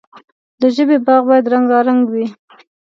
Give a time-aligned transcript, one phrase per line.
[0.61, 2.25] د ژبې باغ باید رنګارنګ وي.